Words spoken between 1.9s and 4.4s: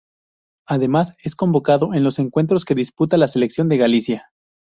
en los encuentros que disputa la Selección de Galicia.